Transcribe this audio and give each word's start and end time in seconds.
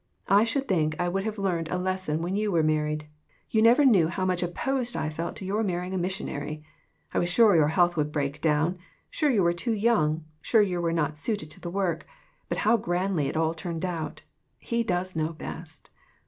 I 0.29 0.43
should 0.45 0.67
think 0.67 0.95
I 0.99 1.07
would 1.09 1.25
have 1.25 1.37
learned 1.37 1.67
a 1.69 1.77
lesson 1.77 2.23
when 2.23 2.35
you 2.35 2.51
were 2.51 2.63
married. 2.63 3.05
You 3.51 3.61
never 3.61 3.85
knew 3.85 4.07
how 4.07 4.25
much 4.25 4.41
opposed 4.41 4.97
I 4.97 5.09
felt 5.11 5.35
to 5.35 5.45
your 5.45 5.61
marrying 5.61 5.93
a 5.93 5.99
mis 5.99 6.17
sionary. 6.17 6.63
I 7.13 7.19
was 7.19 7.29
sure 7.29 7.55
your 7.55 7.67
health 7.67 7.95
would 7.97 8.11
break 8.11 8.41
down, 8.41 8.79
sure 9.11 9.29
you 9.29 9.43
were 9.43 9.53
too 9.53 9.73
young, 9.73 10.25
sure 10.41 10.63
you 10.63 10.81
were 10.81 10.91
not 10.91 11.19
suited 11.19 11.51
to 11.51 11.59
the 11.59 11.69
work. 11.69 12.07
But 12.49 12.57
how 12.65 12.77
grandly 12.77 13.27
it 13.27 13.37
all 13.37 13.53
turned 13.53 13.85
out! 13.85 14.23
He 14.57 14.81
does 14.81 15.15
know 15.15 15.33
best. 15.33 15.91